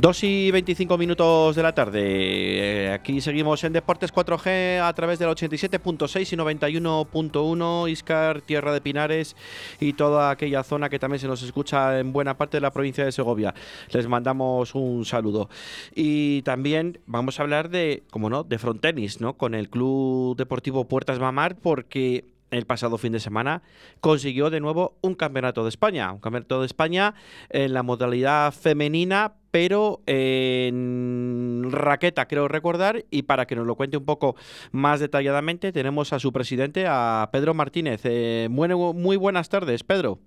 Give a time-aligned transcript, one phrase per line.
[0.00, 2.00] 2 y 25 minutos de la tarde.
[2.02, 8.80] Eh, aquí seguimos en Deportes 4G a través del 87.6 y 91.1, Iscar, Tierra de
[8.80, 9.36] Pinares
[9.78, 13.04] y toda aquella zona que también se nos escucha en buena parte de la provincia
[13.04, 13.52] de Segovia.
[13.90, 15.50] Les mandamos un saludo.
[15.94, 19.34] Y también vamos a hablar de, como no, de frontenis, ¿no?
[19.34, 23.62] Con el Club Deportivo Puertas Mamar, porque el pasado fin de semana
[24.00, 27.14] consiguió de nuevo un campeonato de España, un campeonato de España
[27.48, 33.96] en la modalidad femenina, pero en raqueta, creo recordar, y para que nos lo cuente
[33.96, 34.36] un poco
[34.72, 38.02] más detalladamente, tenemos a su presidente, a Pedro Martínez.
[38.04, 40.18] Eh, muy buenas tardes, Pedro.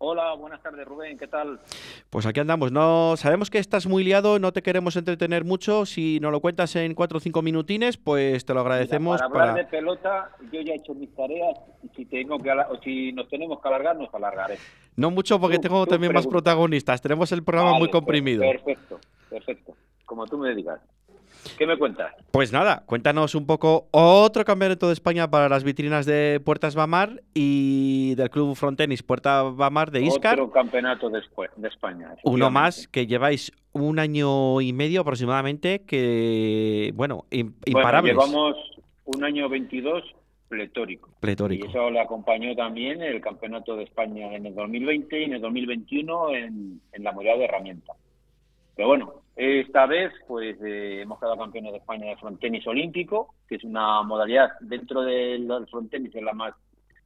[0.00, 1.58] Hola, buenas tardes Rubén, ¿qué tal?
[2.08, 2.70] Pues aquí andamos.
[2.70, 5.86] No sabemos que estás muy liado, no te queremos entretener mucho.
[5.86, 9.20] Si nos lo cuentas en cuatro o cinco minutines, pues te lo agradecemos.
[9.20, 12.80] para hablar de pelota, yo ya he hecho mis tareas y si tengo que o
[12.80, 14.56] si nos tenemos que alargar, nos alargaré.
[14.94, 17.02] No mucho porque tengo también más protagonistas.
[17.02, 18.42] Tenemos el programa muy comprimido.
[18.42, 19.74] Perfecto, perfecto.
[20.04, 20.80] Como tú me digas.
[21.56, 22.14] ¿Qué me cuentas?
[22.30, 27.22] Pues nada, cuéntanos un poco otro campeonato de España para las vitrinas de Puertas Bamar
[27.34, 30.34] y del Club Frontenis Puerta Bamar de Iscar.
[30.34, 31.20] Otro campeonato de,
[31.68, 32.14] España.
[32.24, 38.14] Uno más que lleváis un año y medio aproximadamente que, bueno, imparables.
[38.14, 38.56] llevamos
[39.04, 40.04] un año 22
[40.48, 41.10] pletórico.
[41.20, 41.66] pletórico.
[41.66, 45.40] Y eso le acompañó también el Campeonato de España en el 2020 y en el
[45.40, 47.92] 2021 en, en la modalidad de herramienta.
[48.74, 53.54] Pero bueno, esta vez, pues eh, hemos quedado campeones de España de frontenis olímpico, que
[53.54, 56.54] es una modalidad dentro del frontenis es la más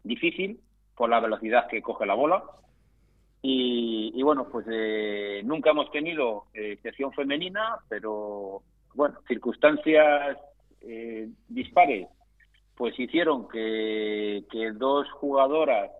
[0.03, 0.59] difícil
[0.97, 2.43] por la velocidad que coge la bola.
[3.43, 6.79] Y, bueno, pues eh, nunca hemos tenido eh,
[7.15, 8.63] femenina, pero
[8.95, 10.39] bueno, circunstancias
[11.49, 12.09] dispares,
[12.75, 15.91] pues hicieron que, que dos jugadoras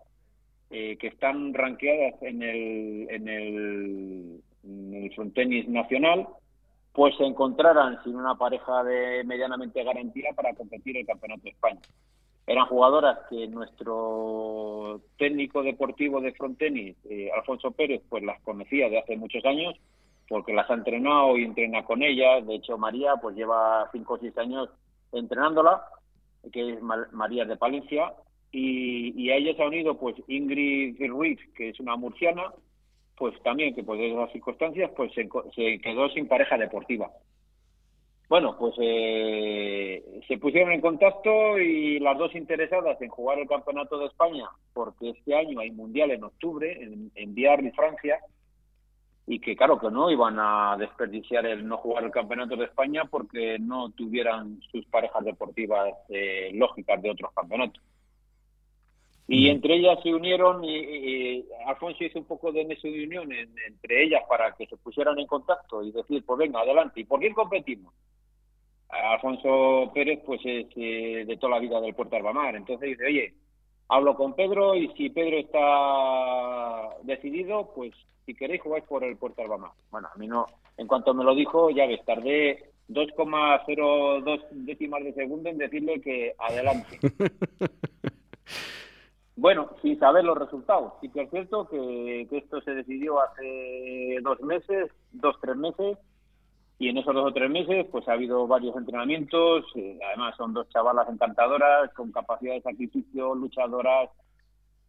[0.69, 6.27] que están ranqueadas en el, en el en el frontenis nacional,
[6.93, 11.81] pues se encontraran sin una pareja de medianamente garantía para competir el Campeonato de España.
[12.45, 18.99] Eran jugadoras que nuestro técnico deportivo de frontenis, eh, Alfonso Pérez, pues las conocía de
[18.99, 19.75] hace muchos años,
[20.27, 22.45] porque las ha entrenado y entrena con ellas.
[22.45, 24.69] De hecho, María pues lleva cinco o seis años
[25.13, 25.83] entrenándola,
[26.51, 28.13] que es María de Palencia,
[28.51, 32.51] y, y a ella se ha unido pues Ingrid Ruiz, que es una murciana,
[33.23, 35.29] pues también que por esas circunstancias pues se,
[35.79, 37.09] quedó sin pareja deportiva.
[38.27, 43.97] Bueno, pues eh, se pusieron en contacto y las dos interesadas en jugar el Campeonato
[43.97, 48.19] de España, porque este año hay Mundial en octubre en, en y Francia,
[49.25, 53.05] y que claro que no iban a desperdiciar el no jugar el Campeonato de España
[53.05, 57.81] porque no tuvieran sus parejas deportivas eh, lógicas de otros campeonatos.
[59.27, 64.03] Y entre ellas se unieron y, Alfonso hizo un poco de nexo de unión entre
[64.03, 67.01] ellas para que se pusieran en contacto y decir, pues venga, adelante.
[67.01, 67.93] ¿Y por quién competimos?
[68.89, 72.55] Alfonso Pérez, pues es eh, de toda la vida del Puerto Arbamar.
[72.55, 73.33] Entonces dice, oye,
[73.87, 77.93] hablo con Pedro y si Pedro está decidido, pues
[78.25, 79.71] si queréis jugáis por el Puerto Arbamar.
[79.89, 80.47] Bueno, a mí no,
[80.77, 86.33] en cuanto me lo dijo, ya ves, tardé 2,02 décimas de segundo en decirle que
[86.37, 86.99] adelante.
[89.35, 90.93] Bueno, sin saber los resultados.
[91.01, 95.97] Sí que es cierto que, esto se decidió hace dos meses, dos, tres meses,
[96.77, 100.53] y en esos dos o tres meses pues ha habido varios entrenamientos, eh, además son
[100.53, 104.09] dos chavalas encantadoras, con capacidad de sacrificio, luchadoras,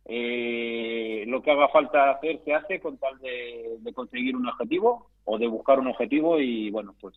[0.07, 5.39] eh, lo que haga falta hacer se hace con tal de conseguir un objetivo o
[5.39, 7.15] de buscar un objetivo y bueno, pues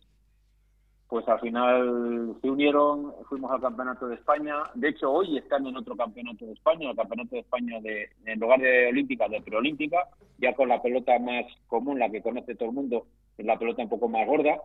[1.08, 4.56] pues al final se unieron, fuimos al Campeonato de España.
[4.74, 8.38] De hecho, hoy están en otro Campeonato de España, el Campeonato de España de, en
[8.38, 12.68] lugar de olímpica, de preolímpica, ya con la pelota más común, la que conoce todo
[12.68, 13.06] el mundo,
[13.38, 14.60] es la pelota un poco más gorda.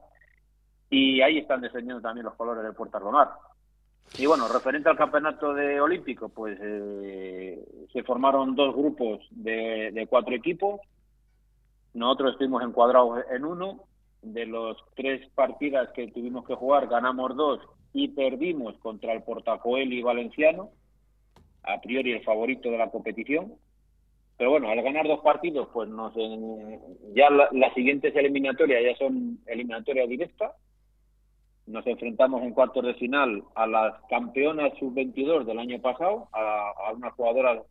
[0.90, 3.30] Y ahí están defendiendo también los colores del Puerto Ardomar.
[4.18, 10.08] Y bueno, referente al Campeonato de Olímpico, pues eh, se formaron dos grupos de, de
[10.08, 10.82] cuatro equipos.
[11.94, 13.86] Nosotros estuvimos encuadrados en uno
[14.24, 17.60] de los tres partidas que tuvimos que jugar, ganamos dos
[17.94, 20.72] y perdimos contra el Portacoeli Valenciano,
[21.64, 23.54] a priori el favorito de la competición.
[24.38, 26.14] Pero bueno, al ganar dos partidos, pues nos
[27.14, 30.54] ya las siguientes eliminatorias ya son eliminatorias directas.
[31.68, 36.94] Nos enfrentamos en cuartos de final a las campeonas sub-22 del año pasado, a, a
[36.94, 37.62] unas jugadoras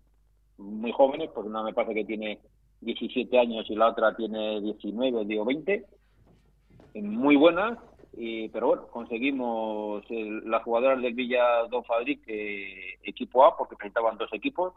[0.57, 2.39] muy jóvenes, porque una me parece que tiene
[2.81, 5.85] 17 años y la otra tiene 19, digo 20
[6.95, 7.79] muy buenas,
[8.15, 14.33] y, pero bueno, conseguimos las jugadoras del Villa Don Fadric, equipo A, porque presentaban dos
[14.33, 14.75] equipos,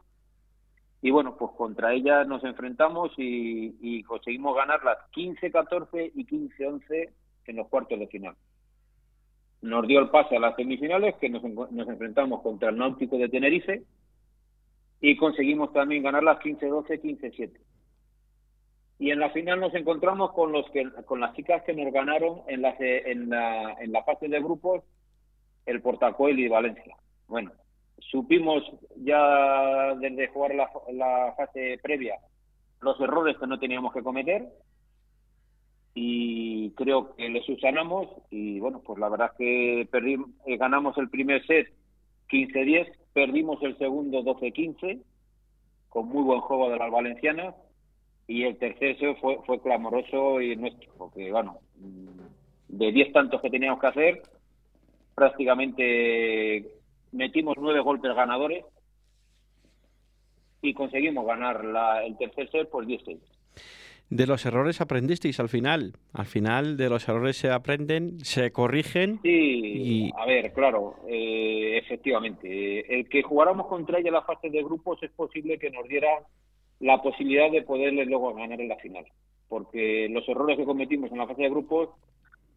[1.02, 7.10] y bueno, pues contra ella nos enfrentamos y, conseguimos ganar las 15-14 y 15-11
[7.48, 8.36] en los cuartos de final.
[9.62, 13.30] Nos dio el pase a las semifinales, que nos, nos enfrentamos contra el Náutico de
[13.30, 13.84] Tenerife,
[15.02, 17.52] y conseguimos también ganar las 15-12, 15-7.
[18.98, 22.42] Y en la final nos encontramos con los que, con las chicas que nos ganaron
[22.48, 24.84] en la, en la, en la fase de grupos
[25.66, 26.96] el Portacoel y Valencia.
[27.28, 27.52] Bueno,
[28.00, 28.64] supimos
[28.98, 32.16] ya desde jugar la, fase previa
[32.82, 34.48] los errores que no teníamos que cometer
[35.96, 40.98] y creo que les subsanamos y bueno, pues la verdad es que perdimos, eh, ganamos
[40.98, 41.68] el primer set
[42.30, 45.02] 15-10, perdimos el segundo 12-15
[45.90, 47.56] con muy buen juego de las valencianas
[48.28, 51.60] y el tercer set fue, fue clamoroso y nuestro, porque bueno,
[52.68, 54.22] de 10 tantos que teníamos que hacer,
[55.14, 56.66] prácticamente
[57.12, 58.66] metimos nueve golpes ganadores
[60.62, 63.20] y conseguimos ganar la, el tercer set por 10-6.
[64.10, 65.94] De los errores aprendisteis al final.
[66.14, 69.20] Al final de los errores se aprenden, se corrigen.
[69.24, 73.00] Sí, a ver, claro, eh, efectivamente.
[73.00, 76.08] El que jugáramos contra ella en la fase de grupos es posible que nos diera
[76.80, 79.06] la posibilidad de poderle luego ganar en la final.
[79.48, 81.90] Porque los errores que cometimos en la fase de grupos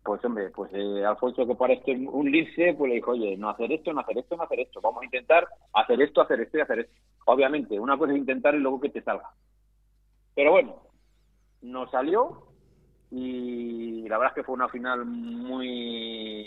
[0.08, 3.70] pues hombre, pues eh, Alfonso que parece un lince, pues le dijo, oye, no hacer
[3.72, 6.60] esto, no hacer esto, no hacer esto, vamos a intentar hacer esto, hacer esto y
[6.62, 6.94] hacer esto.
[7.26, 9.28] Obviamente, una cosa es intentar y luego que te salga.
[10.34, 10.76] Pero bueno,
[11.60, 12.44] nos salió
[13.10, 16.46] y la verdad es que fue una final muy,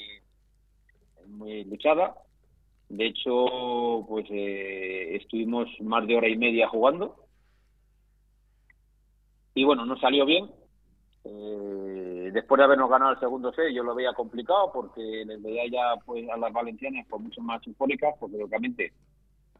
[1.27, 2.15] muy luchada.
[2.89, 7.15] De hecho, pues eh, estuvimos más de hora y media jugando.
[9.53, 10.49] Y bueno, nos salió bien.
[11.23, 15.67] Eh, después de habernos ganado el segundo set, yo lo veía complicado porque les veía
[15.69, 18.91] ya pues a las valencianas pues mucho más simbólicas, porque lógicamente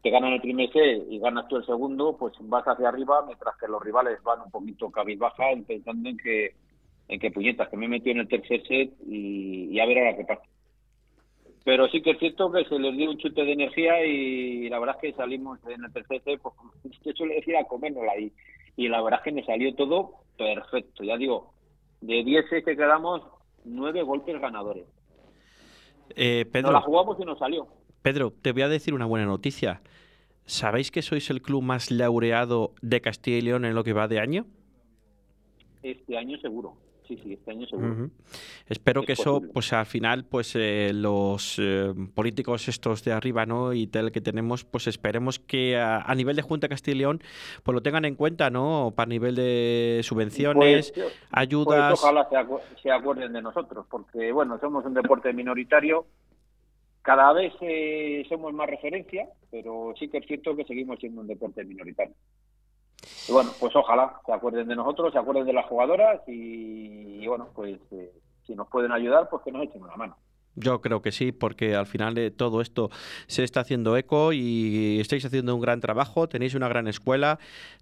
[0.02, 3.56] te ganan el primer set y ganas tú el segundo, pues vas hacia arriba, mientras
[3.56, 6.54] que los rivales van un poquito cabizbaja, pensando en que
[7.08, 10.24] en que puñetas, que me metió en el tercer set y, a ver ahora qué
[10.24, 10.42] pasa.
[11.64, 14.78] Pero sí que es cierto que se les dio un chute de energía y la
[14.78, 16.54] verdad es que salimos en el tercer set, pues
[17.04, 18.32] yo suele decir a comérnosla y,
[18.76, 21.04] y la verdad es que me salió todo perfecto.
[21.04, 21.52] Ya digo,
[22.00, 23.22] de 10 que quedamos,
[23.64, 24.86] 9 golpes ganadores.
[26.16, 27.68] Eh, Pedro, nos la jugamos y nos salió.
[28.02, 29.82] Pedro, te voy a decir una buena noticia.
[30.44, 34.08] ¿Sabéis que sois el club más laureado de Castilla y León en lo que va
[34.08, 34.46] de año?
[35.82, 36.76] Este año seguro
[37.06, 38.10] sí, este año seguro.
[38.66, 43.72] Espero que eso, pues al final, pues eh, los eh, políticos estos de arriba, ¿no?
[43.72, 47.22] Y tal que tenemos, pues esperemos que a, nivel de Junta de Castilla y León,
[47.62, 48.92] pues lo tengan en cuenta, ¿no?
[48.94, 51.90] Para nivel de subvenciones, pues, ayudas.
[51.90, 52.28] Pues ojalá
[52.82, 56.06] se, acuerden de nosotros, porque bueno, somos un deporte minoritario.
[57.02, 61.26] Cada vez eh, somos más referencia, pero sí que es cierto que seguimos siendo un
[61.26, 62.14] deporte minoritario.
[63.28, 67.48] Y bueno, pues ojalá se acuerden de nosotros, se acuerden de las jugadoras y, bueno,
[67.54, 68.12] pues eh,
[68.46, 70.16] si nos pueden ayudar, pues que nos echen una mano.
[70.54, 72.90] Yo creo que sí, porque al final de todo esto
[73.26, 77.38] se está haciendo eco y estáis haciendo un gran trabajo, tenéis una gran escuela.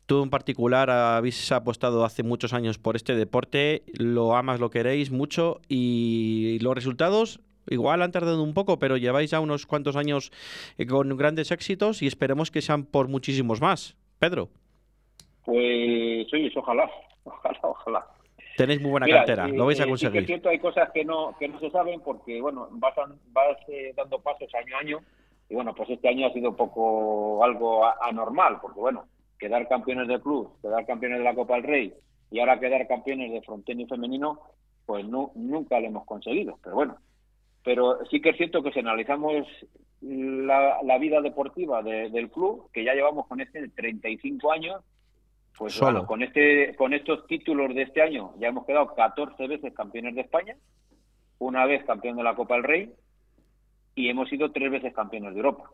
[0.06, 5.10] Tú en particular habéis apostado hace muchos años por este deporte, lo amas, lo queréis
[5.10, 10.30] mucho y los resultados igual han tardado un poco, pero lleváis ya unos cuantos años
[10.78, 13.96] eh, con grandes éxitos y esperemos que sean por muchísimos más.
[14.18, 14.48] Pedro.
[15.44, 16.90] Pues oye, ojalá,
[17.24, 18.06] ojalá, ojalá.
[18.56, 20.20] Tenéis muy buena cantera, lo vais a conseguir.
[20.20, 22.94] es cierto, hay cosas que no que no se saben porque, bueno, vas,
[23.32, 24.98] vas eh, dando pasos año a año
[25.48, 29.06] y, bueno, pues este año ha sido un poco algo anormal porque, bueno,
[29.38, 31.94] quedar campeones del club, quedar campeones de la Copa del Rey
[32.30, 34.40] y ahora quedar campeones de fronteno y femenino,
[34.86, 36.58] pues no, nunca lo hemos conseguido.
[36.62, 36.98] Pero bueno,
[37.64, 39.46] pero sí que es cierto que si analizamos
[40.02, 44.82] la, la vida deportiva del club, que ya llevamos con este 35 años,
[45.56, 49.74] pues bueno, con, este, con estos títulos de este año ya hemos quedado 14 veces
[49.74, 50.56] campeones de España,
[51.38, 52.94] una vez campeón de la Copa del Rey
[53.94, 55.70] y hemos sido tres veces campeones de Europa.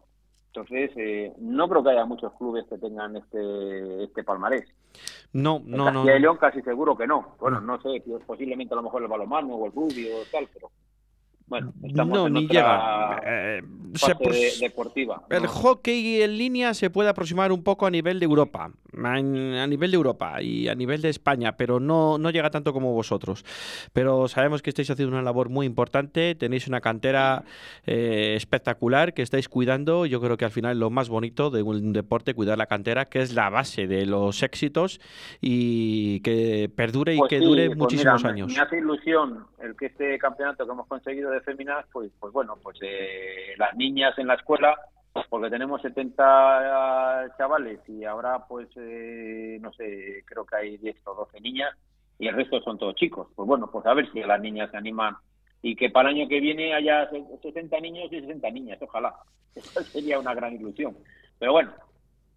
[0.48, 4.64] Entonces, eh, no creo que haya muchos clubes que tengan este, este palmarés.
[5.34, 6.04] No, no, no.
[6.04, 7.36] Y León casi seguro que no.
[7.38, 10.70] Bueno, no sé, posiblemente a lo mejor el balonmano o el rugby o tal, pero
[11.46, 13.20] bueno, estamos no, en ni llega.
[13.24, 13.62] Eh,
[14.60, 15.22] deportiva.
[15.30, 19.90] El hockey en línea se puede aproximar un poco a nivel de Europa, a, nivel
[19.90, 23.44] de Europa y a nivel de España, pero no, no llega tanto como vosotros.
[23.92, 27.44] Pero sabemos que estáis haciendo una labor muy importante, tenéis una cantera
[27.86, 30.04] eh, espectacular que estáis cuidando.
[30.04, 33.06] Yo creo que al final es lo más bonito de un deporte, cuidar la cantera,
[33.06, 35.00] que es la base de los éxitos
[35.40, 38.52] y que perdure y pues que dure pues muchísimos años.
[38.52, 42.58] Me hace ilusión el que este campeonato que hemos conseguido de féminas, pues, pues bueno,
[42.62, 44.76] pues eh, las niñas en la escuela
[45.30, 51.14] porque tenemos 70 chavales y ahora pues eh, no sé, creo que hay 10 o
[51.14, 51.70] 12 niñas
[52.18, 53.28] y el resto son todos chicos.
[53.34, 55.16] Pues bueno, pues a ver si las niñas se animan
[55.62, 57.08] y que para el año que viene haya
[57.42, 59.14] 60 niños y 60 niñas, ojalá.
[59.54, 60.96] Eso sería una gran ilusión.
[61.38, 61.72] Pero bueno,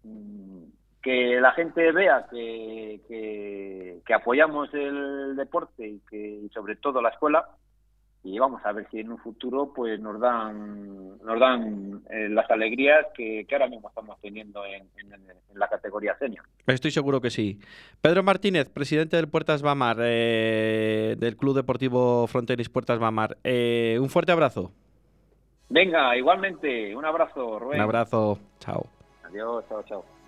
[0.04, 0.64] mm,
[1.02, 3.00] que la gente vea que,
[4.04, 7.48] que, apoyamos el deporte y que sobre todo la escuela
[8.22, 12.50] y vamos a ver si en un futuro pues nos dan nos dan eh, las
[12.50, 14.88] alegrías que, ahora mismo estamos teniendo en,
[15.54, 16.44] la categoría senior.
[16.66, 17.58] Estoy seguro que sí.
[18.00, 23.36] Pedro Martínez, presidente del Puertas Bamar, eh, del Club Deportivo Frontenis Puertas Bamar.
[23.44, 24.70] Eh, un fuerte abrazo.
[25.68, 27.78] Venga, igualmente, un abrazo, Rubén.
[27.78, 28.86] Un abrazo, chao.
[29.24, 30.19] Adiós, chao, chao.